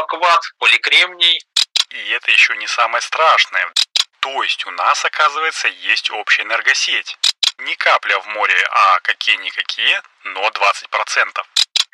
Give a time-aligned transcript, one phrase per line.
[0.00, 1.40] флуокват, поликремний.
[1.90, 3.72] И это еще не самое страшное.
[4.20, 7.16] То есть у нас, оказывается, есть общая энергосеть.
[7.58, 11.42] Не капля в море, а какие-никакие, но 20%.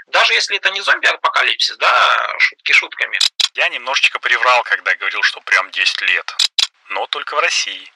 [0.09, 3.19] Даже если это не зомби-апокалипсис, да, шутки шутками.
[3.55, 6.37] Я немножечко приврал, когда говорил, что прям 10 лет.
[6.91, 7.91] Но только в России.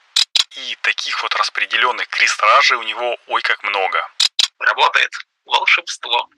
[0.56, 4.08] И таких вот распределенных крестражей у него ой как много.
[4.58, 5.12] Работает
[5.44, 6.28] волшебство.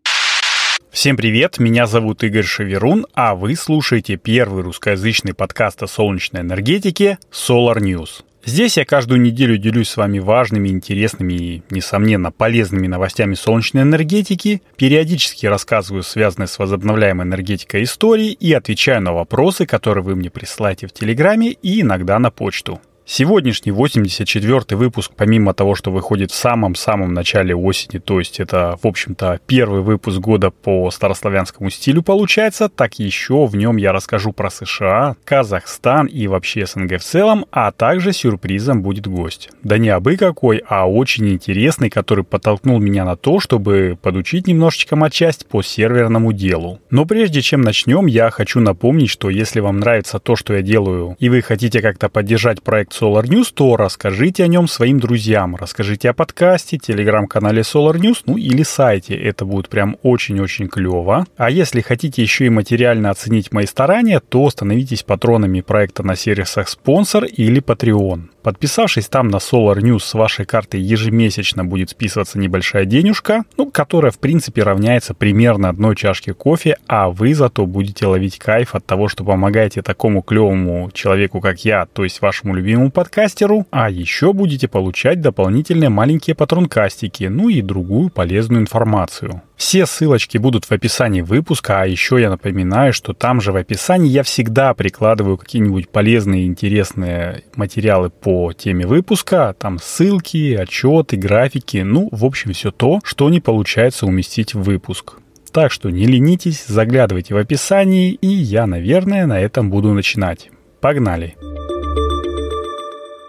[0.93, 7.19] Всем привет, меня зовут Игорь Шаверун, а вы слушаете первый русскоязычный подкаст о солнечной энергетике
[7.33, 8.23] Solar News.
[8.45, 14.61] Здесь я каждую неделю делюсь с вами важными, интересными и, несомненно, полезными новостями солнечной энергетики,
[14.77, 20.89] периодически рассказываю связанные с возобновляемой энергетикой истории и отвечаю на вопросы, которые вы мне присылаете
[20.89, 22.83] в Телеграме и иногда на почту.
[23.05, 28.87] Сегодняшний 84-й выпуск, помимо того, что выходит в самом-самом начале осени, то есть это, в
[28.87, 34.51] общем-то, первый выпуск года по старославянскому стилю получается, так еще в нем я расскажу про
[34.51, 39.51] США, Казахстан и вообще СНГ в целом, а также сюрпризом будет гость.
[39.65, 44.95] Да не абы какой, а очень интересный, который подтолкнул меня на то, чтобы подучить немножечко
[44.95, 46.79] матчасть по серверному делу.
[46.91, 51.17] Но прежде чем начнем, я хочу напомнить, что если вам нравится то, что я делаю,
[51.19, 55.57] и вы хотите как-то поддержать проект Solar News, то расскажите о нем своим друзьям.
[55.57, 59.15] Расскажите о подкасте, телеграм-канале Solar News, ну или сайте.
[59.15, 61.27] Это будет прям очень-очень клево.
[61.37, 66.69] А если хотите еще и материально оценить мои старания, то становитесь патронами проекта на сервисах
[66.69, 68.32] спонсор или Patreon.
[68.43, 74.11] Подписавшись там на Solar News с вашей карты ежемесячно будет списываться небольшая денежка, ну, которая
[74.11, 79.07] в принципе равняется примерно одной чашке кофе, а вы зато будете ловить кайф от того,
[79.09, 84.67] что помогаете такому клевому человеку, как я, то есть вашему любимому подкастеру, а еще будете
[84.67, 89.43] получать дополнительные маленькие патронкастики, ну и другую полезную информацию.
[89.63, 94.11] Все ссылочки будут в описании выпуска, а еще я напоминаю, что там же в описании
[94.11, 101.77] я всегда прикладываю какие-нибудь полезные и интересные материалы по теме выпуска, там ссылки, отчеты, графики,
[101.77, 105.13] ну, в общем, все то, что не получается уместить в выпуск.
[105.53, 110.51] Так что не ленитесь, заглядывайте в описании, и я, наверное, на этом буду начинать.
[110.81, 111.37] Погнали!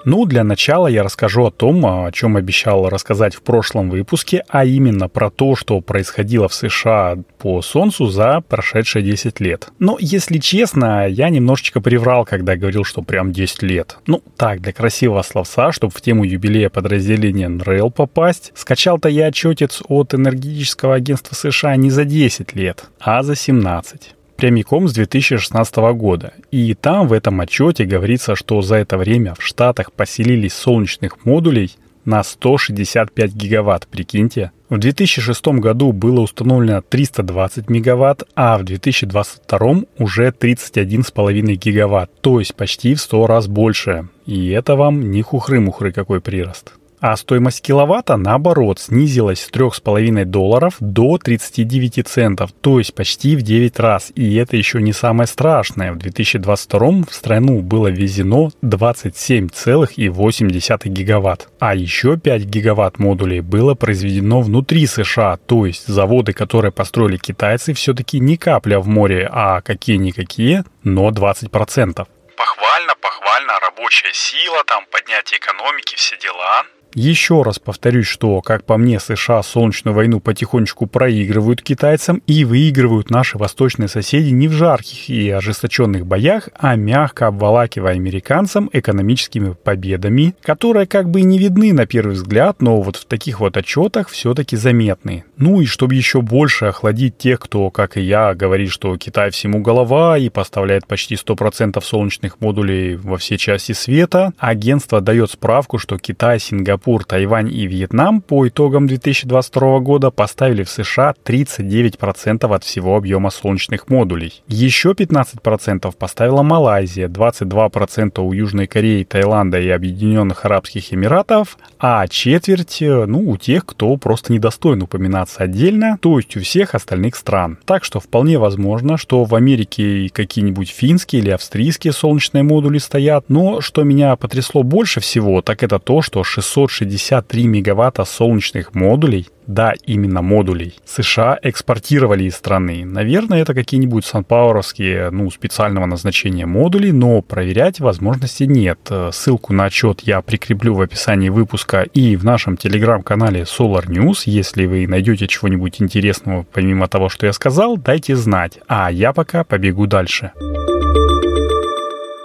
[0.05, 4.65] Ну, для начала я расскажу о том, о чем обещал рассказать в прошлом выпуске, а
[4.65, 9.69] именно про то, что происходило в США по Солнцу за прошедшие 10 лет.
[9.79, 13.97] Но, если честно, я немножечко приврал, когда говорил, что прям 10 лет.
[14.05, 19.81] Ну, так, для красивого словца, чтобы в тему юбилея подразделения НРЭЛ попасть, скачал-то я отчетец
[19.87, 26.33] от энергетического агентства США не за 10 лет, а за 17 прямиком с 2016 года.
[26.51, 31.71] И там в этом отчете говорится, что за это время в Штатах поселились солнечных модулей
[32.05, 34.51] на 165 гигаватт, прикиньте.
[34.69, 42.55] В 2006 году было установлено 320 мегаватт, а в 2022 уже 31,5 гигаватт, то есть
[42.55, 44.09] почти в 100 раз больше.
[44.25, 46.73] И это вам не хухры-мухры какой прирост
[47.03, 53.41] а стоимость киловатта, наоборот, снизилась с 3,5 долларов до 39 центов, то есть почти в
[53.41, 54.13] 9 раз.
[54.15, 55.91] И это еще не самое страшное.
[55.91, 64.39] В 2022 в страну было ввезено 27,8 гигаватт, а еще 5 гигаватт модулей было произведено
[64.39, 70.63] внутри США, то есть заводы, которые построили китайцы, все-таки не капля в море, а какие-никакие,
[70.83, 72.07] но 20%.
[72.37, 76.63] Похвально, похвально, рабочая сила, там поднятие экономики, все дела.
[76.95, 83.09] Еще раз повторюсь, что, как по мне, США Солнечную войну потихонечку проигрывают китайцам и выигрывают
[83.09, 90.35] наши восточные соседи не в жарких и ожесточенных боях, а мягко обволакивая американцам экономическими победами,
[90.43, 94.55] которые как бы не видны на первый взгляд, но вот в таких вот отчетах все-таки
[94.55, 95.23] заметны.
[95.37, 99.61] Ну и чтобы еще больше охладить тех, кто, как и я, говорит, что Китай всему
[99.61, 105.97] голова и поставляет почти 100% солнечных модулей во все части света, агентство дает справку, что
[105.97, 112.63] Китай, Сингапур, Сингапур, Тайвань и Вьетнам по итогам 2022 года поставили в США 39% от
[112.63, 114.43] всего объема солнечных модулей.
[114.47, 122.79] Еще 15% поставила Малайзия, 22% у Южной Кореи, Таиланда и Объединенных Арабских Эмиратов, а четверть,
[122.81, 127.59] ну, у тех, кто просто недостоин упоминаться отдельно, то есть у всех остальных стран.
[127.65, 133.61] Так что вполне возможно, что в Америке какие-нибудь финские или австрийские солнечные модули стоят, но
[133.61, 139.73] что меня потрясло больше всего, так это то, что 600 663 мегаватта солнечных модулей Да,
[139.85, 140.75] именно модулей.
[140.85, 142.85] США экспортировали из страны.
[142.85, 148.79] Наверное, это какие-нибудь санпауровские, ну, специального назначения модули, но проверять возможности нет.
[149.11, 154.23] Ссылку на отчет я прикреплю в описании выпуска и в нашем телеграм-канале Solar News.
[154.25, 158.59] Если вы найдете чего-нибудь интересного, помимо того, что я сказал, дайте знать.
[158.67, 160.31] А я пока побегу дальше.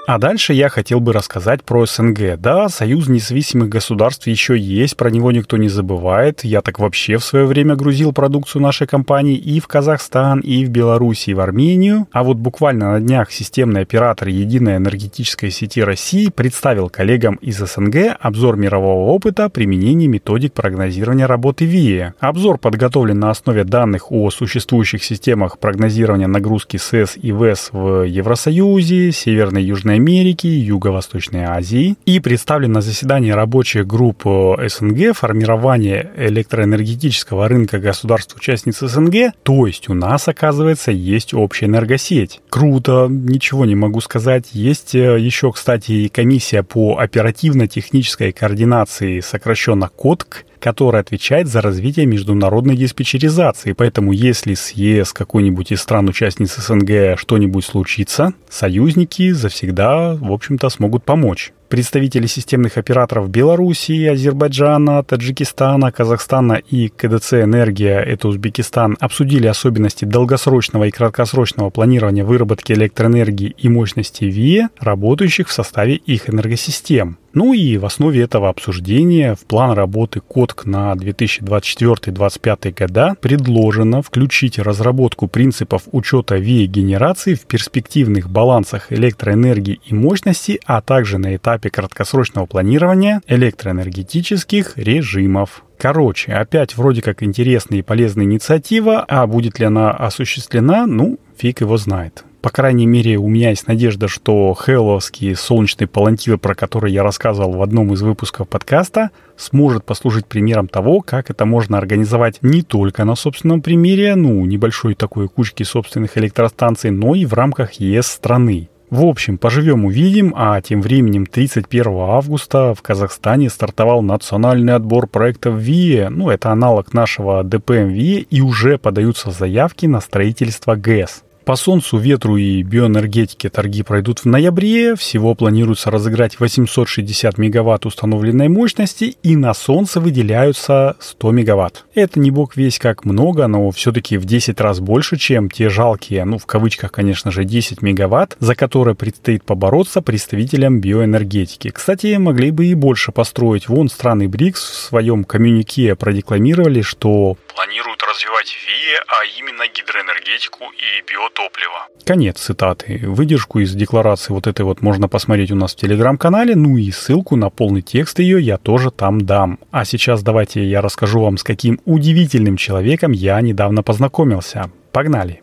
[0.09, 2.39] А дальше я хотел бы рассказать про СНГ.
[2.39, 6.45] Да, Союз независимых государств еще есть, про него никто не забывает.
[6.45, 10.71] Я так вообще в свое время грузил продукцию нашей компании и в Казахстан, и в
[10.71, 12.09] Беларусь, и в Армению.
[12.11, 18.17] А вот буквально на днях системный оператор Единой энергетической сети России представил коллегам из СНГ
[18.19, 22.15] обзор мирового опыта применения методик прогнозирования работы ВИЭ.
[22.19, 29.13] Обзор подготовлен на основе данных о существующих системах прогнозирования нагрузки СЭС и ВЭС в Евросоюзе,
[29.13, 37.49] Северной и Южной Америки, Юго-Восточной Азии и представлен на заседании рабочих групп СНГ формирование электроэнергетического
[37.49, 42.41] рынка государств-участниц СНГ, то есть у нас, оказывается, есть общая энергосеть.
[42.49, 44.51] Круто, ничего не могу сказать.
[44.53, 52.77] Есть э, еще, кстати, комиссия по оперативно-технической координации, сокращенно КОТК, которая отвечает за развитие международной
[52.77, 53.73] диспетчеризации.
[53.73, 61.05] Поэтому если с ЕС какой-нибудь из стран-участниц СНГ что-нибудь случится, союзники завсегда, в общем-то, смогут
[61.05, 61.53] помочь.
[61.69, 70.85] Представители системных операторов Белоруссии, Азербайджана, Таджикистана, Казахстана и КДЦ «Энергия»— это Узбекистан— обсудили особенности долгосрочного
[70.85, 77.19] и краткосрочного планирования выработки электроэнергии и мощности ВИЭ, работающих в составе их энергосистем.
[77.35, 84.59] Ну и в основе этого обсуждения в план работы КОТК на 2024-2025 года предложено включить
[84.59, 92.47] разработку принципов учета ВИЭ-генерации в перспективных балансах электроэнергии и мощности, а также на этапе краткосрочного
[92.47, 95.65] планирования электроэнергетических режимов.
[95.79, 101.61] Короче, опять вроде как интересная и полезная инициатива, а будет ли она осуществлена, ну, фиг
[101.61, 102.25] его знает.
[102.41, 107.53] По крайней мере, у меня есть надежда, что хелловские солнечные палантиры, про которые я рассказывал
[107.53, 113.05] в одном из выпусков подкаста, сможет послужить примером того, как это можно организовать не только
[113.05, 118.69] на собственном примере, ну, небольшой такой кучки собственных электростанций, но и в рамках ЕС страны.
[118.91, 125.57] В общем, поживем увидим, а тем временем 31 августа в Казахстане стартовал национальный отбор проектов
[125.57, 131.23] ВИЭ, ну это аналог нашего ДПМ ВИЭ, и уже подаются заявки на строительство ГЭС.
[131.49, 134.95] По Солнцу, ветру и биоэнергетике торги пройдут в ноябре.
[134.97, 141.87] Всего планируется разыграть 860 мегаватт установленной мощности, и на Солнце выделяются 100 мегаватт.
[141.95, 146.27] Это не бог весь как много, но все-таки в 10 раз больше, чем те жалкие,
[146.27, 151.71] ну в кавычках, конечно же, 10 мегаватт, за которые предстоит побороться представителям биоэнергетики.
[151.71, 153.71] Кстати, могли бы и больше построить.
[153.71, 161.03] Вон страны БРИКС в своем коммюнике продекламировали, что планируют развивать ВИЭ, а именно гидроэнергетику и
[161.11, 161.89] биотопливо.
[162.05, 163.01] Конец цитаты.
[163.05, 167.35] Выдержку из декларации вот этой вот можно посмотреть у нас в телеграм-канале, ну и ссылку
[167.35, 169.59] на полный текст ее я тоже там дам.
[169.73, 174.71] А сейчас давайте я расскажу вам, с каким удивительным человеком я недавно познакомился.
[174.93, 175.43] Погнали!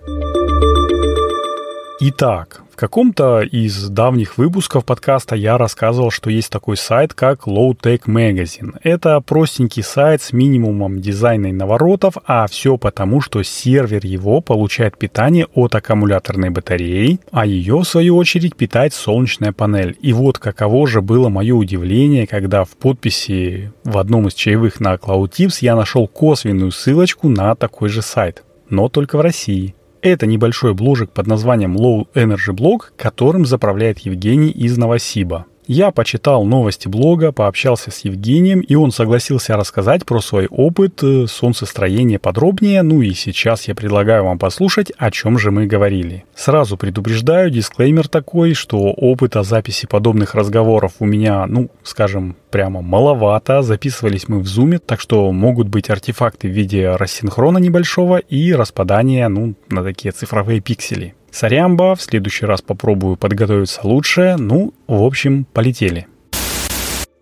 [2.01, 7.74] Итак, в каком-то из давних выпусков подкаста я рассказывал, что есть такой сайт, как Low
[7.74, 8.77] Tech Magazine.
[8.83, 14.97] Это простенький сайт с минимумом дизайна и наворотов, а все потому, что сервер его получает
[14.97, 19.95] питание от аккумуляторной батареи, а ее, в свою очередь, питает солнечная панель.
[20.01, 24.95] И вот каково же было мое удивление, когда в подписи в одном из чаевых на
[24.95, 29.75] Cloud Tips я нашел косвенную ссылочку на такой же сайт, но только в России.
[30.06, 35.47] Это небольшой бложек под названием Low Energy Blog, которым заправляет Евгений из Новосиба.
[35.68, 41.26] Я почитал новости блога, пообщался с Евгением, и он согласился рассказать про свой опыт э,
[41.28, 46.24] солнцестроения подробнее, ну и сейчас я предлагаю вам послушать, о чем же мы говорили.
[46.36, 53.64] Сразу предупреждаю, дисклеймер такой, что опыта записи подобных разговоров у меня, ну, скажем, прямо маловато,
[53.64, 59.28] записывались мы в зуме, так что могут быть артефакты в виде рассинхрона небольшого и распадания,
[59.30, 61.16] ну, на такие цифровые пиксели.
[61.35, 64.37] Сорямба, в следующий раз попробую подготовиться лучше.
[64.39, 66.07] Ну, в общем, полетели.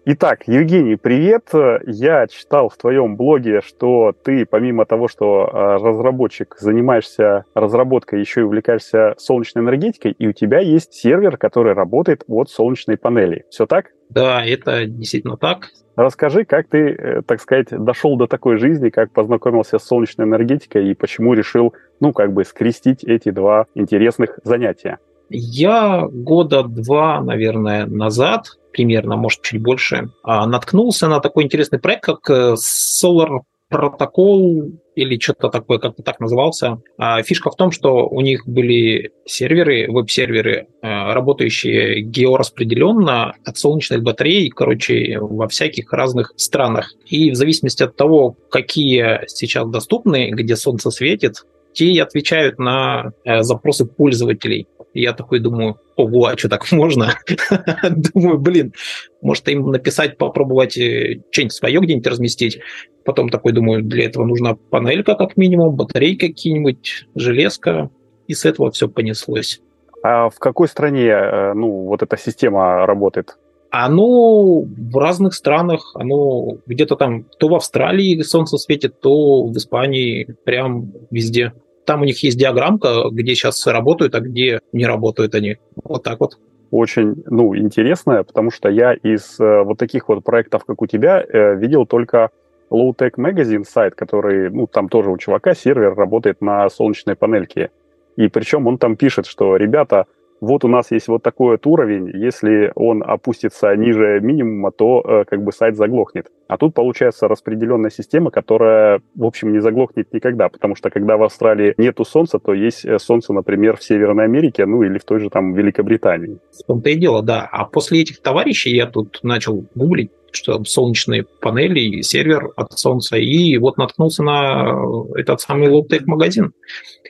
[0.06, 1.50] Итак, Евгений, привет.
[1.86, 8.42] Я читал в твоем блоге, что ты, помимо того, что а, разработчик, занимаешься разработкой, еще
[8.42, 13.46] и увлекаешься солнечной энергетикой, и у тебя есть сервер, который работает от солнечной панели.
[13.50, 13.92] Все так?
[14.10, 15.70] Да, это действительно так.
[15.96, 20.90] Расскажи, как ты, э, так сказать, дошел до такой жизни, как познакомился с солнечной энергетикой
[20.90, 24.98] и почему решил, ну, как бы скрестить эти два интересных занятия?
[25.36, 32.04] Я года два, наверное, назад, примерно, может, чуть больше, а, наткнулся на такой интересный проект,
[32.04, 36.80] как э, Solar протокол или что-то такое, как-то так назывался.
[37.00, 44.04] А фишка в том, что у них были серверы, веб-серверы, а, работающие геораспределенно от солнечных
[44.04, 46.94] батарей, короче, во всяких разных странах.
[47.08, 53.12] И в зависимости от того, какие сейчас доступны, где солнце светит, те и отвечают на
[53.25, 54.68] э, запросы пользователей.
[54.94, 57.13] Я такой думаю, ого, а что так можно?
[58.13, 58.74] думаю, блин,
[59.22, 62.60] может им написать, попробовать э, что-нибудь свое где-нибудь разместить.
[63.06, 67.89] Потом такой думаю, для этого нужна панелька как минимум, батарейки какие-нибудь, железка.
[68.27, 69.62] И с этого все понеслось.
[70.03, 73.38] А в какой стране э, ну, вот эта система работает?
[73.75, 80.36] Оно в разных странах, оно где-то там, то в Австралии солнце светит, то в Испании,
[80.46, 81.53] прям везде.
[81.84, 85.58] Там у них есть диаграммка, где сейчас работают, а где не работают они.
[85.84, 86.38] Вот так вот.
[86.70, 91.24] Очень, ну, интересно, потому что я из э, вот таких вот проектов, как у тебя,
[91.27, 92.30] э, видел только
[92.70, 97.72] Low Tech Magazine сайт, который, ну, там тоже у чувака сервер работает на солнечной панельке.
[98.18, 100.06] И причем он там пишет, что, ребята,
[100.44, 105.24] вот у нас есть вот такой вот уровень, если он опустится ниже минимума, то э,
[105.26, 106.28] как бы сайт заглохнет.
[106.50, 111.24] А тут получается распределенная система, которая, в общем, не заглохнет никогда, потому что когда в
[111.24, 115.22] Австралии нету солнца, то есть э, солнце, например, в Северной Америке, ну или в той
[115.22, 116.40] же там Великобритании.
[116.52, 117.48] В том-то и дело, да.
[117.50, 123.18] А после этих товарищей я тут начал гуглить, что солнечные панели и сервер от солнца,
[123.18, 124.75] и вот наткнулся на
[125.16, 126.54] этот самый Low-tech Magazine.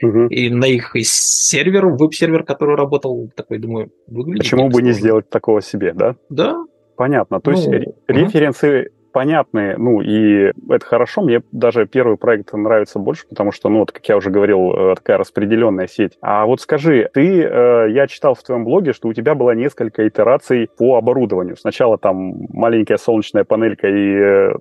[0.02, 0.28] Угу.
[0.28, 4.44] И на их сервер, веб-сервер, который работал, такой, думаю, выглядит...
[4.44, 6.16] Почему бы не сделать такого себе, да?
[6.30, 6.66] Да.
[6.96, 7.40] Понятно.
[7.40, 7.70] То ну, есть
[8.08, 11.22] референсы понятные, ну, и это хорошо.
[11.22, 14.96] Мне даже первый проект нравится больше, потому что, ну, вот, как я уже говорил, э,
[14.96, 16.18] такая распределенная сеть.
[16.20, 20.06] А вот скажи, ты, э, я читал в твоем блоге, что у тебя было несколько
[20.08, 21.56] итераций по оборудованию.
[21.56, 24.54] Сначала там маленькая солнечная панелька и э,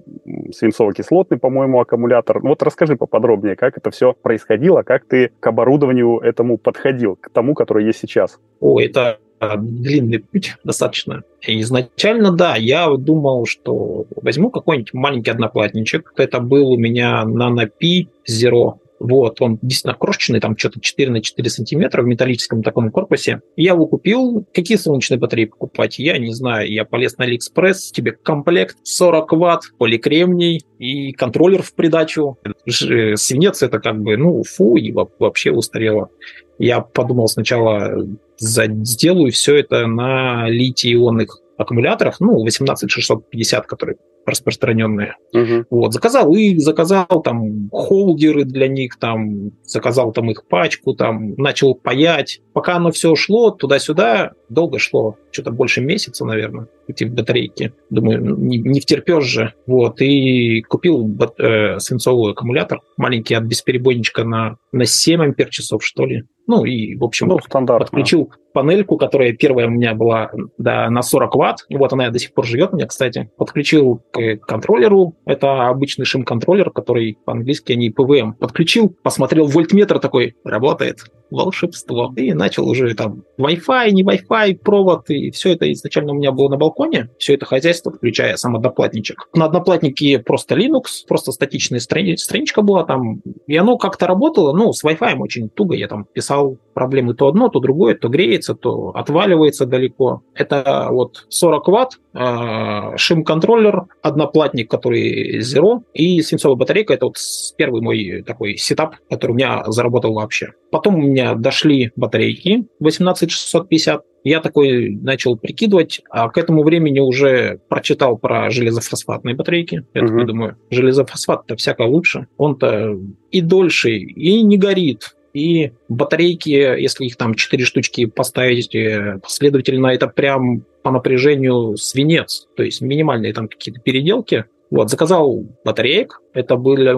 [0.53, 2.43] свинцово-кислотный, по-моему, аккумулятор.
[2.43, 7.31] Ну, вот расскажи поподробнее, как это все происходило, как ты к оборудованию этому подходил, к
[7.31, 8.39] тому, которое есть сейчас.
[8.61, 9.19] О, это
[9.57, 11.23] длинный путь достаточно.
[11.47, 16.13] И изначально, да, я думал, что возьму какой-нибудь маленький одноплатничек.
[16.17, 18.79] Это был у меня NanoPi Zero.
[19.03, 23.41] Вот, он действительно крошечный, там что-то 4 на 4 сантиметра в металлическом таком корпусе.
[23.57, 24.47] Я его купил.
[24.55, 25.99] Какие солнечные батареи покупать?
[25.99, 26.73] Я не знаю.
[26.73, 32.39] Я полез на Алиэкспресс, тебе комплект 40 ватт, поликремний и контроллер в придачу.
[32.69, 36.11] Свинец это как бы, ну, фу, и вообще устарело.
[36.59, 38.07] Я подумал сначала,
[38.39, 45.17] сделаю все это на литий-ионных аккумуляторах, ну, 18650, которые распространенные.
[45.33, 45.65] Угу.
[45.71, 51.75] Вот, заказал их, заказал там холдеры для них, там, заказал там их пачку, там, начал
[51.75, 52.41] паять.
[52.53, 57.73] Пока оно все шло туда-сюда, долго шло, что-то больше месяца, наверное, эти батарейки.
[57.91, 59.55] Думаю, не, не втерпешь же.
[59.67, 65.85] Вот, и купил бат, э, свинцовый аккумулятор, маленький от бесперебойничка на, на 7 ампер часов,
[65.85, 66.25] что ли.
[66.53, 71.35] Ну и, в общем, ну, подключил панельку, которая первая у меня была да, на 40
[71.37, 71.65] ватт.
[71.71, 73.31] И вот она до сих пор живет у меня, кстати.
[73.39, 75.17] Подключил к контроллеру.
[75.25, 78.35] Это обычный шим-контроллер, который по-английски они PWM.
[78.35, 80.99] Подключил, посмотрел вольтметр такой, работает
[81.33, 82.13] волшебство.
[82.17, 86.49] И начал уже там Wi-Fi, не Wi-Fi, провод, и все это изначально у меня было
[86.49, 89.29] на балконе, все это хозяйство, включая сам одноплатничек.
[89.35, 94.73] На одноплатнике просто Linux, просто статичная страни- страничка была там, и оно как-то работало, ну,
[94.73, 98.91] с Wi-Fi очень туго, я там писал проблемы то одно, то другое, то греется, то
[98.95, 100.23] отваливается далеко.
[100.35, 107.17] Это вот 40 ватт, э, шим-контроллер, одноплатник, который Zero, и свинцовая батарейка, это вот
[107.57, 110.53] первый мой такой сетап, который у меня заработал вообще.
[110.71, 117.61] Потом у меня дошли батарейки 18650, я такой начал прикидывать, а к этому времени уже
[117.69, 119.85] прочитал про железофосфатные батарейки.
[119.95, 120.09] Я угу.
[120.09, 122.29] такой думаю, железофосфат-то всяко лучше.
[122.37, 122.97] Он-то
[123.31, 129.89] и дольше, и не горит, и батарейки, если их там 4 штучки поставить э, последовательно,
[129.89, 132.49] это прям по напряжению свинец.
[132.57, 134.45] То есть минимальные там какие-то переделки.
[134.71, 136.93] Вот, заказал батареек, это были,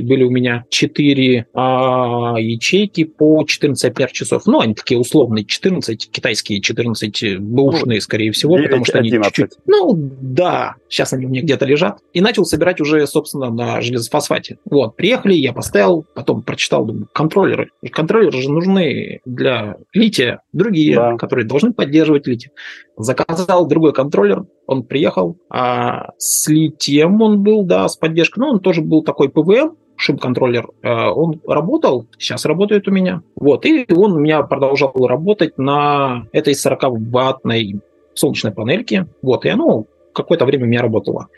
[0.00, 4.46] были, у меня 4 а, ячейки по 14 ампер часов.
[4.46, 9.14] Ну, они такие условные, 14 китайские, 14 бэушные, скорее всего, 9, потому что 11.
[9.14, 9.58] они чуть-чуть...
[9.66, 11.98] Ну, да, сейчас они у меня где-то лежат.
[12.12, 14.58] И начал собирать уже, собственно, на железофосфате.
[14.64, 17.70] Вот, приехали, я поставил, потом прочитал, думаю, контроллеры.
[17.90, 21.16] Контроллеры же нужны для лития, другие, да.
[21.16, 22.50] которые должны поддерживать литий.
[22.96, 28.57] Заказал другой контроллер, он приехал, а с литием он был, да, с поддержкой, но он
[28.60, 33.22] тоже был такой PWM, ШИМ-контроллер, э, он работал, сейчас работает у меня.
[33.34, 37.80] Вот, и он у меня продолжал работать на этой 40-ваттной
[38.14, 39.06] солнечной панельке.
[39.22, 41.28] Вот, и оно какое-то время у меня работало.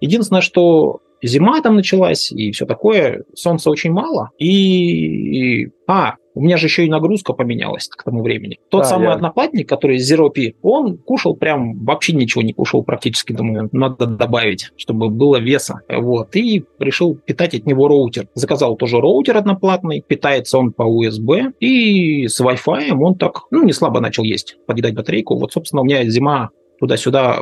[0.00, 4.30] Единственное, что зима там началась и все такое, солнца очень мало.
[4.38, 8.58] И, а, у меня же еще и нагрузка поменялась к тому времени.
[8.68, 9.14] Тот да, самый я...
[9.14, 13.32] одноплатник, который Zero Pi, он кушал прям вообще ничего не кушал практически.
[13.32, 15.80] Думаю, надо добавить, чтобы было веса.
[15.88, 16.36] Вот.
[16.36, 18.28] И решил питать от него роутер.
[18.34, 20.04] Заказал тоже роутер одноплатный.
[20.06, 21.54] Питается он по USB.
[21.58, 25.38] И с Wi-Fi он так, ну, не слабо начал есть, подъедать батарейку.
[25.38, 27.38] Вот, собственно, у меня зима туда-сюда,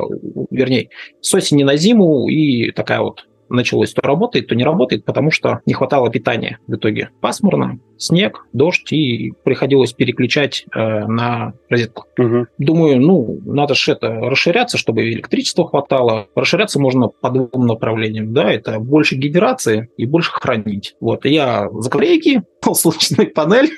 [0.49, 0.87] вернее,
[1.19, 5.61] с осени на зиму и такая вот началось, то работает, то не работает, потому что
[5.65, 7.09] не хватало питания в итоге.
[7.21, 12.05] Пасмурно, снег, дождь, и приходилось переключать э, на розетку.
[12.17, 12.47] Угу.
[12.57, 16.27] Думаю, ну, надо же это расширяться, чтобы электричества хватало.
[16.35, 20.95] Расширяться можно по двум направлениям, да, это больше генерации и больше хранить.
[20.99, 23.71] Вот, я заклейки, солнечную панель.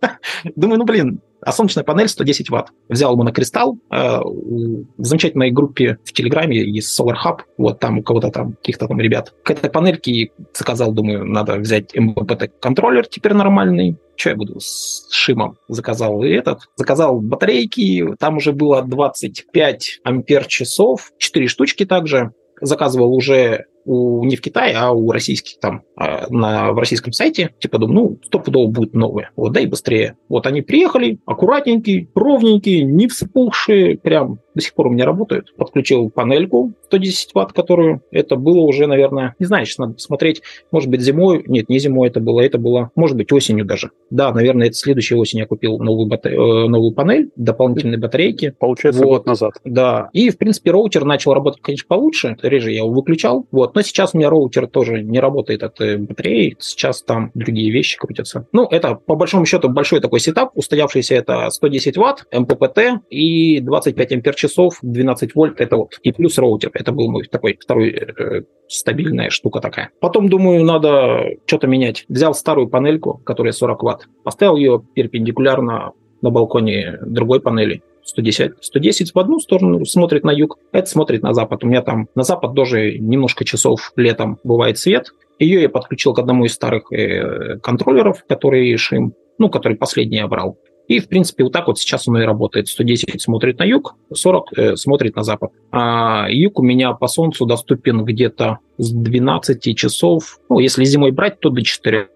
[0.56, 2.68] Думаю, ну, блин, а солнечная панель 110 ватт.
[2.88, 8.30] Взял монокристалл э, в замечательной группе в Телеграме есть Solar Hub, вот там у кого-то
[8.30, 9.34] там, каких-то там ребят.
[9.44, 15.58] К этой панельке заказал, думаю, надо взять MPPT-контроллер теперь нормальный, что я буду с шимом
[15.68, 16.60] заказал и этот.
[16.76, 22.32] Заказал батарейки, там уже было 25 ампер часов, 4 штучки также.
[22.60, 27.54] Заказывал уже у, не в Китае, а у российских там а, на, в российском сайте.
[27.58, 29.30] Типа думаю, ну, стопудово будет новое.
[29.36, 30.16] Вот, да и быстрее.
[30.28, 35.54] Вот они приехали, аккуратненькие, ровненькие, не вспухшие, прям до сих пор у меня работают.
[35.56, 40.88] Подключил панельку 110 ватт, которую это было уже, наверное, не знаю, сейчас надо посмотреть, может
[40.88, 43.90] быть, зимой, нет, не зимой это было, это было, может быть, осенью даже.
[44.10, 46.28] Да, наверное, это следующей осень я купил новую, бата...
[46.28, 46.34] э,
[46.68, 48.54] новую панель, дополнительные батарейки.
[48.58, 49.18] Получается, вот.
[49.18, 49.54] год назад.
[49.64, 53.82] Да, и, в принципе, роутер начал работать, конечно, получше, реже я его выключал, вот, но
[53.82, 58.46] сейчас у меня роутер тоже не работает от э, батареи, сейчас там другие вещи крутятся.
[58.52, 64.12] Ну, это, по большому счету, большой такой setup, устоявшийся это 110 ватт, MPPT и 25
[64.12, 66.70] ампер часов, 12 вольт, это вот, и плюс роутер.
[66.74, 69.90] Это был мой такой второй э, стабильная штука такая.
[70.00, 72.04] Потом, думаю, надо что-то менять.
[72.08, 77.82] Взял старую панельку, которая 40 ватт, поставил ее перпендикулярно на балконе другой панели.
[78.04, 78.52] 110.
[78.60, 81.64] 110 в одну сторону смотрит на юг, это смотрит на запад.
[81.64, 85.12] У меня там на запад тоже немножко часов летом бывает свет.
[85.38, 90.28] Ее я подключил к одному из старых э, контроллеров, который шим, ну, который последний я
[90.28, 90.58] брал.
[90.86, 92.68] И, в принципе, вот так вот сейчас оно и работает.
[92.68, 95.52] 110 смотрит на юг, 40 э, смотрит на запад.
[95.72, 100.38] А юг у меня по солнцу доступен где-то с 12 часов.
[100.48, 102.08] Ну, если зимой брать, то до 4.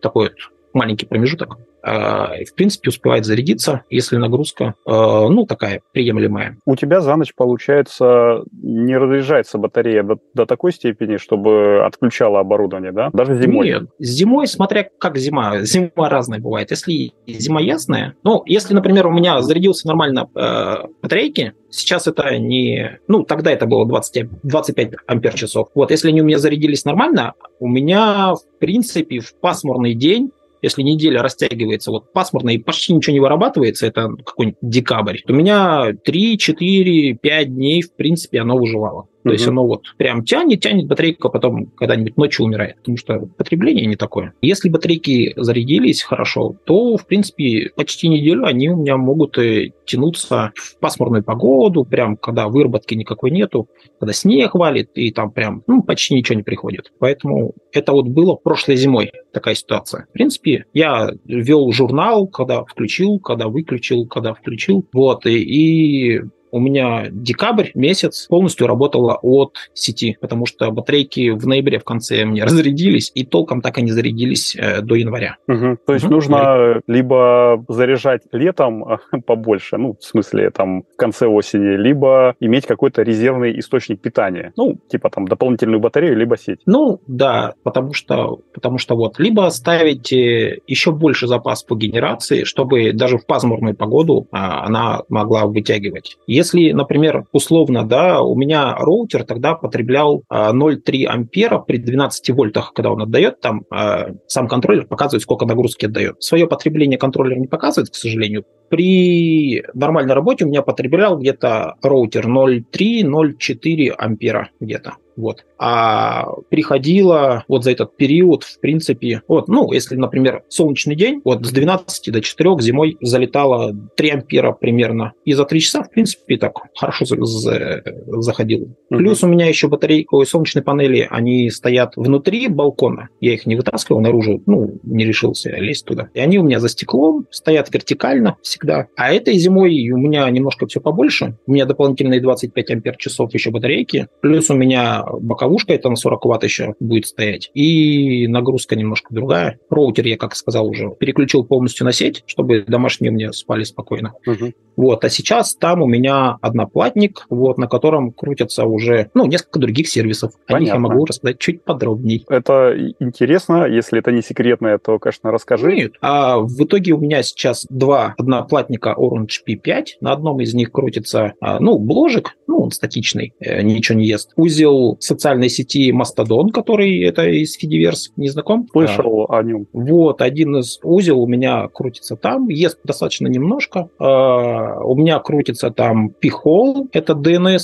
[0.00, 0.32] Такой вот
[0.78, 1.58] маленький промежуток.
[1.82, 6.58] Э, в принципе, успевает зарядиться, если нагрузка, э, ну, такая приемлемая.
[6.64, 12.92] У тебя за ночь, получается, не разряжается батарея до, до такой степени, чтобы отключала оборудование,
[12.92, 13.10] да?
[13.12, 13.68] Даже зимой?
[13.68, 15.58] Нет, зимой, смотря как зима.
[15.62, 16.70] Зима разная бывает.
[16.70, 22.98] Если зима ясная, ну, если, например, у меня зарядился нормально э, батарейки, Сейчас это не...
[23.08, 25.68] Ну, тогда это было 20, 25 ампер часов.
[25.74, 30.30] Вот, если они у меня зарядились нормально, у меня, в принципе, в пасмурный день
[30.62, 35.36] если неделя растягивается вот пасмурно и почти ничего не вырабатывается, это какой-нибудь декабрь, то у
[35.36, 39.08] меня 3, 4, 5 дней, в принципе, оно выживало.
[39.24, 43.86] То есть оно вот прям тянет, тянет батарейка, потом когда-нибудь ночью умирает, потому что потребление
[43.86, 44.32] не такое.
[44.40, 50.52] Если батарейки зарядились хорошо, то, в принципе, почти неделю они у меня могут э, тянуться
[50.54, 55.82] в пасмурную погоду, прям когда выработки никакой нету, когда снег валит, и там прям ну,
[55.82, 56.92] почти ничего не приходит.
[56.98, 60.06] Поэтому это вот было прошлой зимой такая ситуация.
[60.10, 64.86] В принципе, я вел журнал, когда включил, когда выключил, когда включил.
[64.92, 71.46] Вот, и, и у меня декабрь месяц полностью работала от сети, потому что батарейки в
[71.46, 75.36] ноябре в конце мне разрядились, и толком так и не зарядились э, до января.
[75.48, 75.78] Угу.
[75.86, 76.14] То есть угу.
[76.14, 76.80] нужно Январь.
[76.86, 78.84] либо заряжать летом
[79.26, 84.52] побольше, ну, в смысле, там, в конце осени, либо иметь какой-то резервный источник питания.
[84.56, 86.60] Ну, типа там дополнительную батарею, либо сеть.
[86.66, 92.44] Ну, да, потому что, потому что вот, либо ставить э, еще больше запас по генерации,
[92.44, 96.16] чтобы даже в пасмурную погоду а, она могла вытягивать.
[96.38, 102.72] Если, например, условно, да, у меня роутер тогда потреблял 0,3 а, ампера при 12 вольтах,
[102.72, 106.22] когда он отдает, там а, сам контроллер показывает, сколько нагрузки отдает.
[106.22, 108.44] Свое потребление контроллер не показывает, к сожалению.
[108.70, 114.94] При нормальной работе у меня потреблял где-то роутер 0,3-0,4 ампера где-то.
[115.18, 115.44] Вот.
[115.58, 121.44] А приходило вот за этот период, в принципе, вот, ну, если, например, солнечный день, вот
[121.44, 125.12] с 12 до 4 зимой залетало 3 ампера примерно.
[125.24, 128.60] И за 3 часа, в принципе, так хорошо заходил.
[128.60, 128.96] Mm-hmm.
[128.96, 133.08] Плюс у меня еще батарейка, ой, солнечные панели, они стоят внутри балкона.
[133.20, 136.10] Я их не вытаскивал наружу, ну, не решился лезть туда.
[136.14, 138.86] И они у меня за стеклом стоят вертикально всегда.
[138.96, 141.36] А этой зимой у меня немножко все побольше.
[141.46, 144.06] У меня дополнительные 25 ампер часов еще батарейки.
[144.20, 149.58] Плюс у меня боковушка это на 40 ватт еще будет стоять, и нагрузка немножко другая.
[149.70, 154.14] Роутер, я, как сказал уже, переключил полностью на сеть, чтобы домашние мне спали спокойно.
[154.26, 154.52] Угу.
[154.76, 159.88] Вот, а сейчас там у меня одноплатник, вот, на котором крутятся уже, ну, несколько других
[159.88, 160.32] сервисов.
[160.46, 160.56] Понятно.
[160.56, 162.22] О них я могу рассказать чуть подробнее.
[162.28, 165.74] Это интересно, если это не секретное, то, конечно, расскажи.
[165.74, 170.70] Нет, а в итоге у меня сейчас два одноплатника Orange P5, на одном из них
[170.70, 174.32] крутится, а, ну, бложик, ну, он статичный, э, ничего не ест.
[174.36, 178.66] Узел социальной сети Mastodon, который это из Fediverse, не знаком?
[178.72, 179.66] Слышал а, о нем.
[179.72, 183.88] Вот, один из узел у меня крутится там, ест достаточно немножко.
[183.98, 187.60] А, у меня крутится там P-Hole, это DNS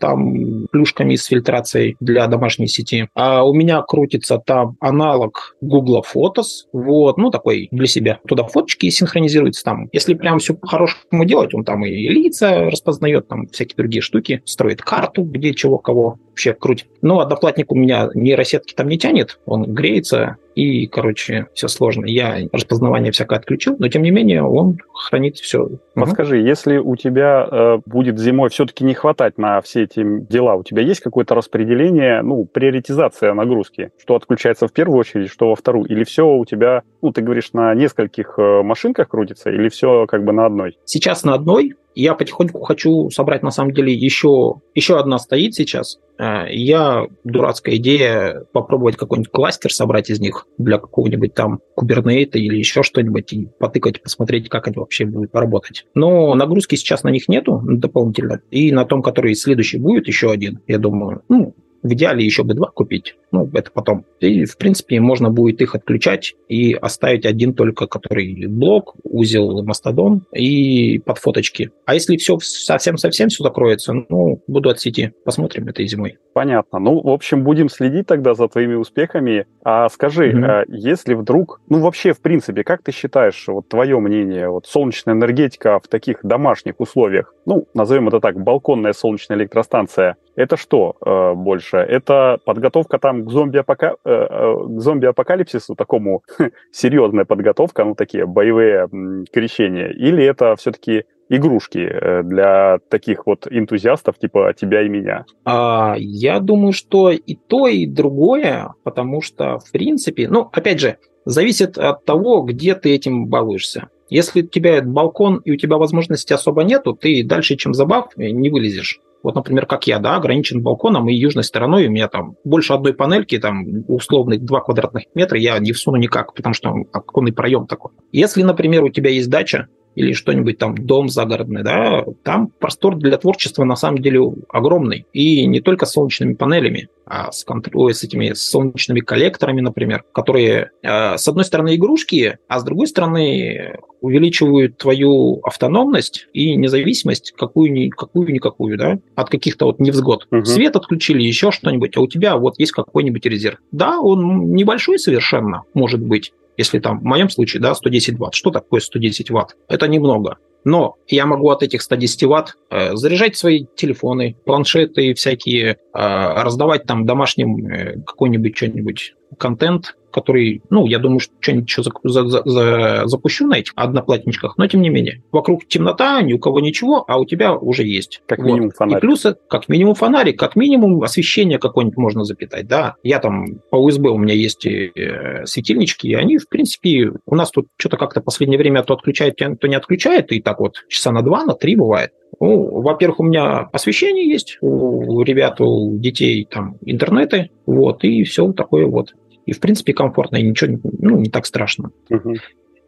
[0.00, 3.08] там плюшками с фильтрацией для домашней сети.
[3.14, 8.18] А у меня крутится там аналог Google Photos, вот, ну, такой для себя.
[8.26, 9.88] Туда фоточки синхронизируются там.
[9.92, 14.82] Если прям все по-хорошему делать, он там и лица распознает, там всякие другие штуки, строит
[14.82, 16.88] карту, где чего кого вообще крутит.
[17.02, 22.04] Но одноплатник у меня нейросетки там не тянет, он греется, и, короче, все сложно.
[22.04, 25.70] Я распознавание всякое отключил, но, тем не менее, он хранит все.
[25.94, 26.46] Подскажи, угу.
[26.46, 30.82] если у тебя э, будет зимой все-таки не хватать на все эти дела, у тебя
[30.82, 33.90] есть какое-то распределение, ну, приоритизация нагрузки?
[33.98, 35.86] Что отключается в первую очередь, что во вторую?
[35.86, 40.24] Или все у тебя, ну, ты говоришь, на нескольких э, машинках крутится, или все как
[40.24, 40.76] бы на одной?
[40.84, 45.98] Сейчас на одной, я потихоньку хочу собрать, на самом деле, еще, еще одна стоит сейчас.
[46.18, 52.56] Э, я, дурацкая идея, попробовать какой-нибудь кластер собрать из них для какого-нибудь там кубернейта или
[52.56, 55.86] еще что-нибудь и потыкать, посмотреть, как они вообще будут работать.
[55.94, 58.40] Но нагрузки сейчас на них нету дополнительно.
[58.50, 62.54] И на том, который следующий будет, еще один, я думаю, ну, в идеале еще бы
[62.54, 63.16] два купить.
[63.32, 64.04] Ну, это потом.
[64.20, 70.26] И, в принципе, можно будет их отключать и оставить один только, который блок, узел мастодон
[70.32, 71.70] и под фоточки.
[71.86, 75.12] А если все совсем-совсем все закроется, ну, буду от сети.
[75.24, 76.18] Посмотрим этой зимой.
[76.32, 76.78] Понятно.
[76.78, 79.46] Ну, в общем, будем следить тогда за твоими успехами.
[79.64, 80.64] А скажи, mm-hmm.
[80.68, 85.78] если вдруг, ну, вообще, в принципе, как ты считаешь, вот твое мнение, вот солнечная энергетика
[85.80, 91.76] в таких домашних условиях, ну, назовем это так, балконная солнечная электростанция, это что э, больше?
[91.76, 93.96] Это подготовка там к, зомби-апока...
[94.04, 96.22] э, э к зомби-апокалипсису, такому
[96.72, 99.88] серьезная подготовка, ну, такие боевые м, крещения?
[99.88, 105.24] Или это все-таки игрушки э, для таких вот энтузиастов типа тебя и меня?
[105.44, 110.96] А, я думаю, что и то, и другое, потому что, в принципе, ну, опять же,
[111.24, 113.88] зависит от того, где ты этим балуешься.
[114.08, 118.50] Если у тебя балкон и у тебя возможности особо нету, ты дальше, чем забав, не
[118.50, 119.00] вылезешь.
[119.22, 122.94] Вот, например, как я, да, ограничен балконом и южной стороной, у меня там больше одной
[122.94, 127.92] панельки, там условных 2 квадратных метра, я не всуну никак, потому что оконный проем такой.
[128.12, 133.16] Если, например, у тебя есть дача, или что-нибудь там, дом загородный, да, там простор для
[133.18, 135.06] творчества на самом деле огромный.
[135.12, 140.70] И не только с солнечными панелями, а с, ой, с этими солнечными коллекторами, например, которые,
[140.82, 148.10] э, с одной стороны, игрушки, а с другой стороны, увеличивают твою автономность и независимость какую-никакую,
[148.10, 150.28] какую, никакую, да, от каких-то вот невзгод.
[150.30, 150.44] Угу.
[150.44, 153.58] Свет отключили, еще что-нибудь, а у тебя вот есть какой-нибудь резерв.
[153.72, 158.34] Да, он небольшой совершенно, может быть, если там в моем случае, да, 110 ватт.
[158.34, 159.56] Что такое 110 ватт?
[159.66, 160.36] Это немного.
[160.62, 166.84] Но я могу от этих 110 ватт э, заряжать свои телефоны, планшеты всякие, э, раздавать
[166.84, 172.42] там домашним э, какой-нибудь что-нибудь контент, который, ну, я думаю, что что-нибудь еще за, за,
[172.44, 175.22] за, запущу на этих одноплатничках, но тем не менее.
[175.32, 178.22] Вокруг темнота, ни у кого ничего, а у тебя уже есть.
[178.26, 178.46] Как вот.
[178.46, 179.02] минимум фонарик.
[179.02, 182.96] И плюс, как минимум фонарик, как минимум освещение какое-нибудь можно запитать, да.
[183.02, 187.50] Я там по USB у меня есть э, светильнички, и они, в принципе, у нас
[187.50, 191.12] тут что-то как-то в последнее время то отключает, то не отключает, и так вот часа
[191.12, 192.12] на два, на три бывает.
[192.38, 198.52] Ну, во-первых, у меня освещение есть, у ребят, у детей там интернеты, вот, и все
[198.52, 199.14] такое вот.
[199.50, 201.90] И, в принципе, комфортно, и ничего ну, не так страшно.
[202.08, 202.36] Угу.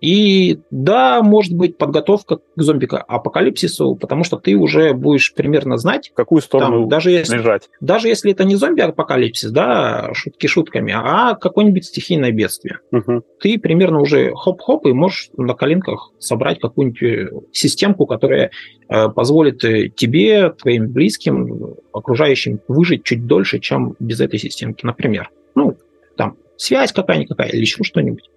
[0.01, 6.14] И да, может быть подготовка к зомби-апокалипсису, потому что ты уже будешь примерно знать, в
[6.14, 7.68] какую сторону там, даже если, лежать.
[7.81, 12.79] Даже если это не зомби-апокалипсис, да, шутки шутками, а какое-нибудь стихийное бедствие.
[12.92, 13.22] Угу.
[13.40, 18.53] Ты примерно уже хоп-хоп и можешь на коленках собрать какую-нибудь э, системку, которая
[18.88, 25.31] э, позволит э, тебе, твоим близким, окружающим выжить чуть дольше, чем без этой системки, например.
[25.55, 25.77] Ну,
[26.16, 28.31] там связь какая-никакая или еще что-нибудь.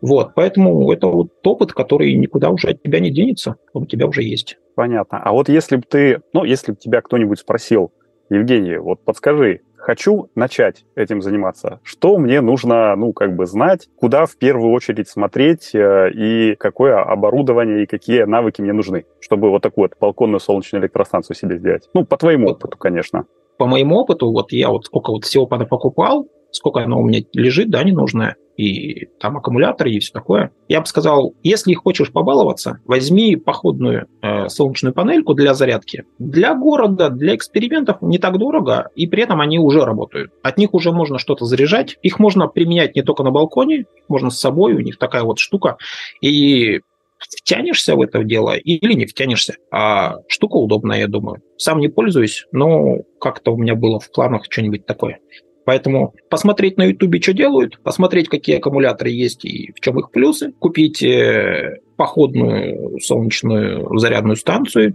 [0.00, 4.06] Вот, поэтому это вот опыт, который никуда уже от тебя не денется, он у тебя
[4.06, 4.58] уже есть.
[4.74, 5.20] Понятно.
[5.22, 7.92] А вот если бы ты, ну, если бы тебя кто-нибудь спросил,
[8.28, 14.26] Евгений, вот подскажи, хочу начать этим заниматься, что мне нужно, ну, как бы знать, куда
[14.26, 19.62] в первую очередь смотреть э, и какое оборудование и какие навыки мне нужны, чтобы вот
[19.62, 21.88] такую вот балконную солнечную электростанцию себе сделать?
[21.94, 23.26] Ну, по твоему опыту, конечно.
[23.58, 27.70] по моему опыту, вот я вот сколько вот всего покупал, сколько оно у меня лежит,
[27.70, 30.50] да, ненужное, и там аккумуляторы и все такое.
[30.68, 36.04] Я бы сказал, если хочешь побаловаться, возьми походную э, солнечную панельку для зарядки.
[36.18, 40.32] Для города, для экспериментов не так дорого, и при этом они уже работают.
[40.42, 41.98] От них уже можно что-то заряжать.
[42.02, 45.76] Их можно применять не только на балконе, можно с собой, у них такая вот штука.
[46.22, 46.80] И
[47.18, 49.56] втянешься в это дело или не втянешься.
[49.70, 51.42] А штука удобная, я думаю.
[51.56, 55.18] Сам не пользуюсь, но как-то у меня было в планах что-нибудь такое.
[55.66, 60.52] Поэтому посмотреть на Ютубе, что делают, посмотреть, какие аккумуляторы есть и в чем их плюсы,
[60.60, 64.94] купить э, походную солнечную зарядную станцию.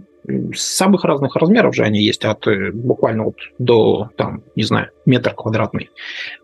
[0.54, 5.34] Самых разных размеров же они есть, от э, буквально вот до, там, не знаю, метр
[5.34, 5.90] квадратный.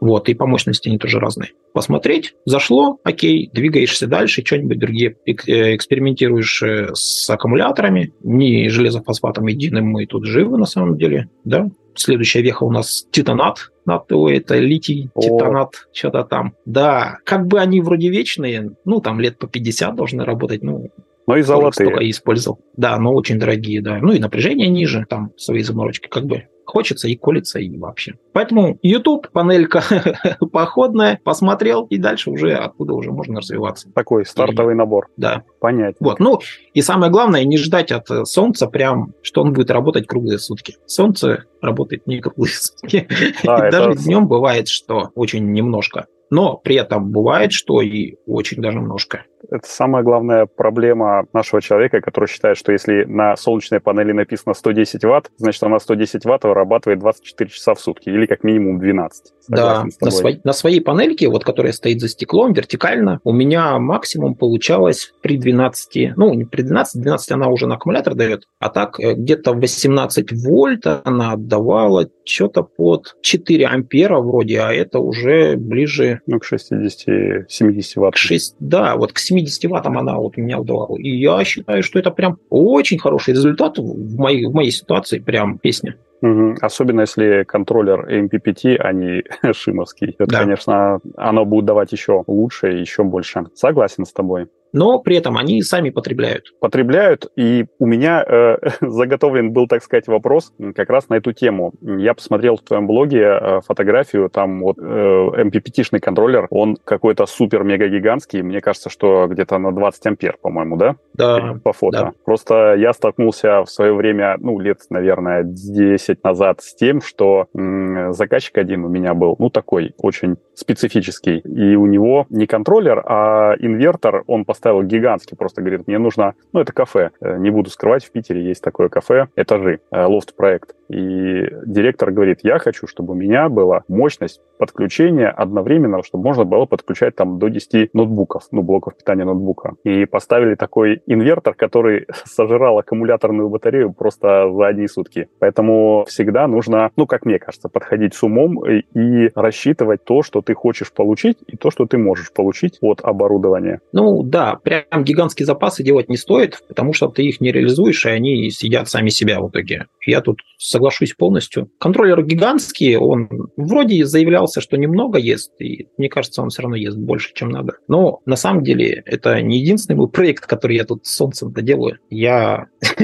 [0.01, 1.51] Вот, и по мощности они тоже разные.
[1.73, 6.62] Посмотреть, зашло, окей, двигаешься дальше, что-нибудь другие э, экспериментируешь
[6.95, 12.71] с аккумуляторами, не железофосфатом единым мы тут живы на самом деле, да, Следующая веха у
[12.71, 13.73] нас титанат.
[13.85, 16.55] НАТО это литий, титанат, что-то там.
[16.64, 20.91] Да, как бы они вроде вечные, ну, там лет по 50 должны работать, ну,
[21.29, 21.88] ну и золотые.
[21.88, 22.59] Столько использовал.
[22.77, 23.99] Да, но очень дорогие, да.
[23.99, 28.14] Ну и напряжение ниже, там свои заморочки, как бы хочется и колется, и вообще.
[28.33, 29.83] Поэтому YouTube, панелька
[30.53, 33.91] походная, посмотрел, и дальше уже оттуда уже можно развиваться.
[33.95, 35.09] Такой стартовый и, набор.
[35.17, 35.45] Да.
[35.61, 35.97] Понятно.
[36.01, 36.41] Вот, ну,
[36.75, 40.77] и самое главное, не ждать от Солнца прям, что он будет работать круглые сутки.
[40.87, 43.07] Солнце работает не круглые сутки.
[43.43, 44.03] Да, Даже это...
[44.03, 46.07] днем бывает, что очень немножко.
[46.31, 49.25] Но при этом бывает, что и очень даже немножко.
[49.51, 55.05] Это самая главная проблема нашего человека, который считает, что если на солнечной панели написано 110
[55.05, 59.33] ватт, значит она 110 ватт вырабатывает 24 часа в сутки или как минимум 12.
[59.49, 64.35] Да, на, свой, на своей панельке, вот которая стоит за стеклом вертикально, у меня максимум
[64.35, 69.01] получалось при 12, ну не при 12, 12 она уже на аккумулятор дает, а так
[69.01, 76.17] э, где-то 18 вольт она отдавала что-то под 4 ампера вроде, а это уже ближе...
[76.26, 78.16] Ну, к 60-70 ватт.
[78.16, 80.96] 6, да, вот к 70 ваттам она вот у меня удавала.
[80.96, 85.59] И я считаю, что это прям очень хороший результат в моей, в моей ситуации, прям
[85.59, 85.96] песня.
[86.20, 86.57] Угу.
[86.61, 90.16] Особенно если контроллер MPPT, а не шимовский.
[90.18, 90.40] Это, да.
[90.40, 93.46] конечно, оно будет давать еще лучше еще больше.
[93.54, 96.46] Согласен с тобой но при этом они сами потребляют.
[96.61, 101.72] Потребляют, и у меня э, заготовлен был, так сказать, вопрос как раз на эту тему.
[101.81, 108.42] Я посмотрел в твоем блоге э, фотографию, там вот э, MPPT-шный контроллер, он какой-то супер-мега-гигантский,
[108.42, 110.96] мне кажется, что где-то на 20 ампер, по-моему, да?
[111.14, 111.59] Да.
[111.62, 111.98] По фото.
[111.98, 112.12] Да.
[112.24, 118.12] Просто я столкнулся в свое время, ну, лет, наверное, 10 назад с тем, что м-
[118.12, 123.54] заказчик один у меня был, ну, такой очень специфический, и у него не контроллер, а
[123.59, 127.71] инвертор, он по поставил гигантский, просто говорит, мне нужно, ну, это кафе, э, не буду
[127.71, 130.75] скрывать, в Питере есть такое кафе, этажи, э, лофт-проект.
[130.88, 136.64] И директор говорит, я хочу, чтобы у меня была мощность подключения одновременно, чтобы можно было
[136.64, 139.75] подключать там до 10 ноутбуков, ну, блоков питания ноутбука.
[139.85, 145.29] И поставили такой инвертор, который сожрал аккумуляторную батарею просто за одни сутки.
[145.38, 150.40] Поэтому всегда нужно, ну, как мне кажется, подходить с умом и, и рассчитывать то, что
[150.40, 153.81] ты хочешь получить, и то, что ты можешь получить от оборудования.
[153.92, 158.07] Ну, да, да, прям гигантские запасы делать не стоит, потому что ты их не реализуешь,
[158.07, 159.87] и они съедят сами себя в итоге.
[160.07, 161.71] Я тут соглашусь полностью.
[161.79, 166.97] Контроллер гигантский, он вроде заявлялся, что немного ест, и мне кажется, он все равно ест
[166.97, 167.75] больше, чем надо.
[167.89, 171.99] Но на самом деле это не единственный мой проект, который я тут солнцем доделаю.
[172.11, 172.67] Я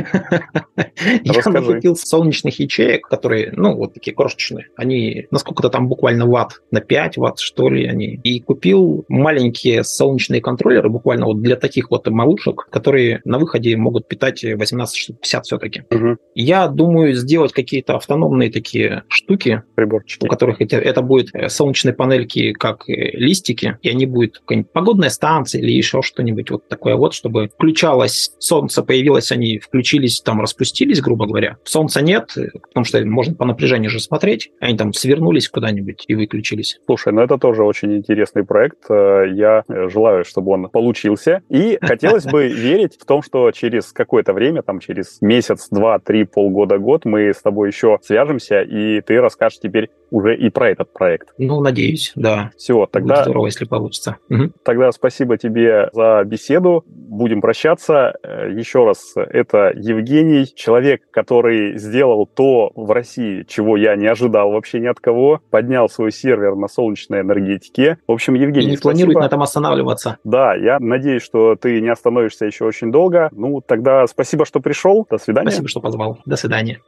[1.25, 4.69] я накупил солнечных ячеек, которые, ну, вот такие крошечные.
[4.77, 8.21] Они насколько-то там буквально ватт, на 5 ватт, что ли, они.
[8.23, 14.09] И купил маленькие солнечные контроллеры, буквально вот для таких вот малышек, которые на выходе могут
[14.09, 15.83] питать 18 штук, 50 все-таки.
[15.91, 16.17] Угу.
[16.35, 21.95] Я думаю сделать какие-то автономные такие штуки, приборчики, у которых это, это будет э, солнечные
[21.95, 26.97] панельки, как э, листики, и они будут какая-нибудь погодная станция или еще что-нибудь вот такое
[26.97, 31.57] вот, чтобы включалось солнце, появилось, они включились, там распустились, грубо говоря.
[31.65, 36.15] Солнца нет, э, потому что можно по напряжению же смотреть, они там свернулись куда-нибудь и
[36.15, 36.81] выключились.
[36.87, 38.79] Слушай, ну это тоже очень интересный проект.
[38.89, 41.43] Я желаю, чтобы он получился курсе.
[41.49, 46.25] И хотелось бы верить в том, что через какое-то время, там через месяц, два, три,
[46.25, 50.93] полгода, год мы с тобой еще свяжемся, и ты расскажешь теперь уже и про этот
[50.93, 51.31] проект.
[51.39, 52.51] Ну, надеюсь, да.
[52.57, 53.15] Все, тогда...
[53.15, 54.17] Будет здорово, если получится.
[54.31, 54.53] Угу.
[54.65, 56.85] Тогда спасибо тебе за беседу.
[56.87, 58.15] Будем прощаться.
[58.23, 64.53] Э, еще раз, это Евгений, человек, который сделал то в России, чего я не ожидал
[64.53, 65.41] вообще ни от кого.
[65.51, 67.99] Поднял свой сервер на солнечной энергетике.
[68.07, 70.19] В общем, Евгений, И не планирует на этом останавливаться.
[70.25, 73.29] Да, я надеюсь, что ты не остановишься еще очень долго.
[73.33, 75.07] Ну, тогда спасибо, что пришел.
[75.11, 75.51] До свидания.
[75.51, 76.19] Спасибо, что позвал.
[76.25, 76.81] До свидания.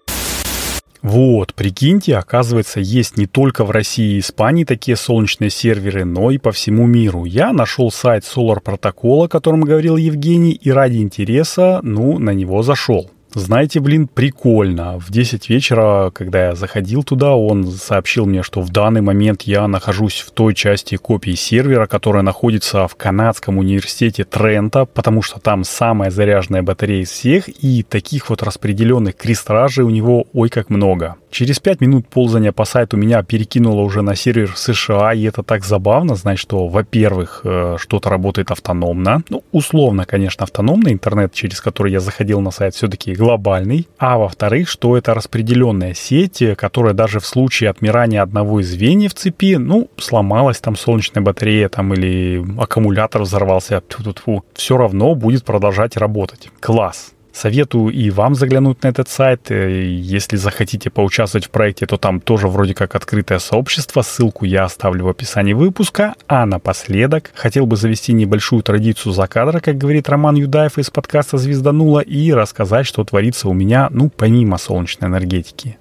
[1.03, 6.39] Вот, прикиньте, оказывается, есть не только в России и Испании такие солнечные серверы, но и
[6.39, 7.25] по всему миру.
[7.25, 12.63] Я нашел сайт Solar Protocol, о котором говорил Евгений, и ради интереса, ну, на него
[12.63, 13.11] зашел.
[13.35, 14.99] Знаете, блин, прикольно.
[14.99, 19.69] В 10 вечера, когда я заходил туда, он сообщил мне, что в данный момент я
[19.69, 25.65] нахожусь в той части копии сервера, которая находится в канадском университете Трента, потому что там
[25.65, 31.17] самая заряженная батарея из всех, и таких вот распределенных крестражей у него ой как много.
[31.37, 35.67] Через 5 минут ползания по сайту меня перекинуло уже на сервер США, и это так
[35.67, 41.93] забавно, знать, что, во-первых, э, что-то работает автономно, ну, условно, конечно, автономный интернет, через который
[41.93, 47.27] я заходил на сайт, все-таки глобальный, а во-вторых, что это распределенная сеть, которая даже в
[47.27, 53.83] случае отмирания одного из звеньев цепи, ну, сломалась там солнечная батарея там или аккумулятор взорвался,
[54.55, 56.49] все равно будет продолжать работать.
[56.61, 57.13] Класс.
[57.37, 59.51] Советую и вам заглянуть на этот сайт.
[59.51, 64.01] Э, если захотите поучаствовать в проекте, то там тоже вроде как открытое сообщество.
[64.01, 66.15] Ссылку я оставлю в описании выпуска.
[66.29, 71.37] А напоследок хотел бы завести небольшую традицию за кадра, как говорит Роман Юдаев из подкаста
[71.37, 75.77] «Звезданула», и рассказать, что творится у меня, ну, помимо солнечной энергетики.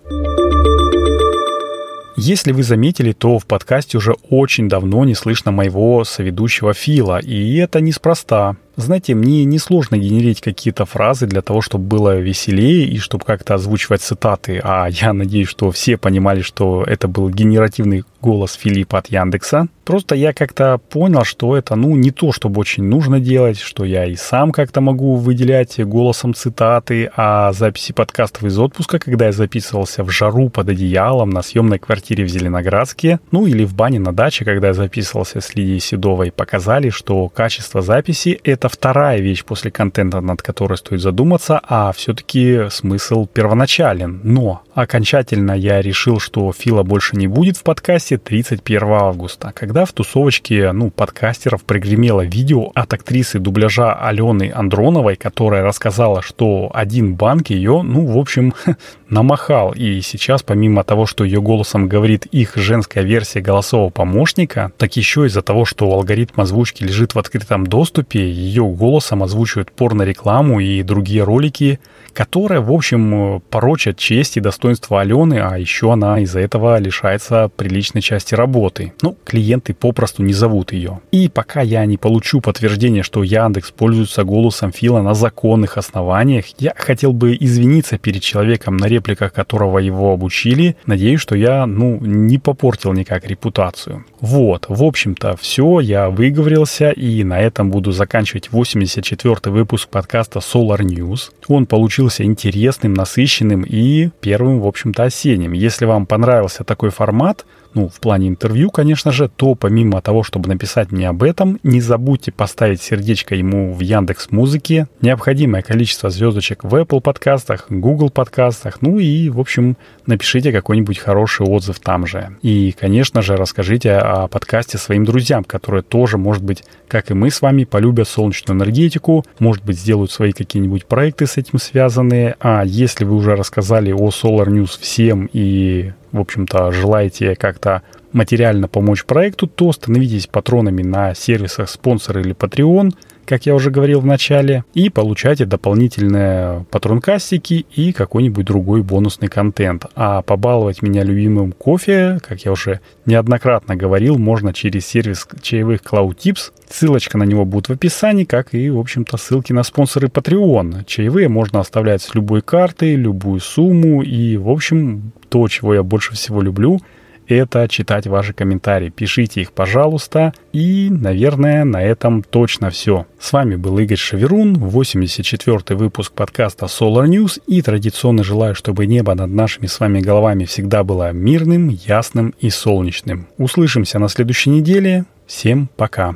[2.18, 7.56] Если вы заметили, то в подкасте уже очень давно не слышно моего соведущего Фила, и
[7.56, 8.58] это неспроста.
[8.78, 14.02] Знаете, мне несложно генерить какие-то фразы для того, чтобы было веселее и чтобы как-то озвучивать
[14.02, 14.60] цитаты.
[14.64, 19.68] А я надеюсь, что все понимали, что это был генеративный голос Филиппа от Яндекса.
[19.86, 24.06] Просто я как-то понял, что это, ну, не то, чтобы очень нужно делать, что я
[24.06, 30.04] и сам как-то могу выделять голосом цитаты, а записи подкастов из отпуска, когда я записывался
[30.04, 34.44] в жару под одеялом на съемной квартире в Зеленоградске, ну, или в бане на даче,
[34.44, 39.70] когда я записывался с Лидией Седовой, показали, что качество записи— это это вторая вещь после
[39.70, 44.22] контента, над которой стоит задуматься, а все-таки смысл первоначален.
[44.24, 49.94] Но окончательно я решил, что Фила больше не будет в подкасте 31 августа, когда в
[49.94, 57.50] тусовочке ну, подкастеров пригремело видео от актрисы дубляжа Алены Андроновой, которая рассказала, что один банк
[57.50, 58.54] ее, ну, в общем,
[59.10, 59.74] намахал.
[59.74, 65.28] И сейчас, помимо того, что ее голосом говорит их женская версия голосового помощника, так еще
[65.28, 71.24] из-за того, что алгоритм озвучки лежит в открытом доступе, ее голосом озвучивают порно-рекламу и другие
[71.24, 71.80] ролики,
[72.16, 78.02] которые, в общем, порочат честь и достоинство Алены, а еще она из-за этого лишается приличной
[78.02, 78.94] части работы.
[79.02, 81.02] Ну, клиенты попросту не зовут ее.
[81.12, 86.74] И пока я не получу подтверждение, что Яндекс пользуется голосом Фила на законных основаниях, я
[86.76, 90.78] хотел бы извиниться перед человеком, на репликах которого его обучили.
[90.86, 94.06] Надеюсь, что я, ну, не попортил никак репутацию.
[94.22, 100.80] Вот, в общем-то, все, я выговорился, и на этом буду заканчивать 84 выпуск подкаста Solar
[100.80, 101.32] News.
[101.48, 101.66] Он
[102.06, 105.54] получился интересным, насыщенным и первым, в общем-то, осенним.
[105.54, 110.48] Если вам понравился такой формат, ну, в плане интервью, конечно же, то помимо того, чтобы
[110.48, 116.64] написать мне об этом, не забудьте поставить сердечко ему в Яндекс Музыке, необходимое количество звездочек
[116.64, 122.38] в Apple подкастах, Google подкастах, ну и, в общем, напишите какой-нибудь хороший отзыв там же.
[122.42, 127.30] И, конечно же, расскажите о подкасте своим друзьям, которые тоже, может быть, как и мы
[127.30, 132.38] с вами, полюбят солнечную энергетику, может быть, сделают свои какие-нибудь проекты с этим связанные.
[132.40, 137.82] А если вы уже рассказали о Solar News всем и в общем-то, желаете как-то
[138.14, 142.92] материально помочь проекту, то становитесь патронами на сервисах спонсор или Patreon,
[143.26, 149.86] как я уже говорил в начале, и получайте дополнительные патронкастики и какой-нибудь другой бонусный контент.
[149.96, 156.16] А побаловать меня любимым кофе, как я уже неоднократно говорил, можно через сервис чаевых Cloud
[156.18, 156.52] Tips.
[156.70, 160.86] Ссылочка на него будет в описании, как и, в общем-то, ссылки на спонсоры Patreon.
[160.86, 166.14] Чаевые можно оставлять с любой карты, любую сумму и, в общем, то, чего я больше
[166.14, 166.80] всего люблю–
[167.28, 168.90] это читать ваши комментарии.
[168.90, 170.34] Пишите их, пожалуйста.
[170.54, 173.06] И, наверное, на этом точно все.
[173.20, 177.42] С вами был Игорь Шаверун, 84-й выпуск подкаста Solar News.
[177.48, 182.50] И традиционно желаю, чтобы небо над нашими с вами головами всегда было мирным, ясным и
[182.50, 183.28] солнечным.
[183.38, 185.06] Услышимся на следующей неделе.
[185.28, 186.16] Всем пока.